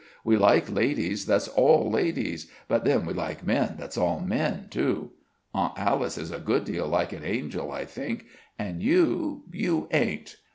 We 0.23 0.35
like 0.35 0.67
ladies 0.67 1.27
that's 1.27 1.47
all 1.47 1.91
ladies, 1.91 2.49
but 2.67 2.85
then 2.85 3.05
we 3.05 3.13
like 3.13 3.45
men 3.45 3.75
that's 3.77 3.99
all 3.99 4.19
men, 4.19 4.65
too. 4.71 5.11
Aunt 5.53 5.77
Alice 5.77 6.17
is 6.17 6.31
a 6.31 6.39
good 6.39 6.65
deal 6.65 6.87
like 6.87 7.13
an 7.13 7.23
angel, 7.23 7.71
I 7.71 7.85
think, 7.85 8.25
and 8.57 8.81
you 8.81 9.43
you 9.51 9.87
ain't. 9.91 10.37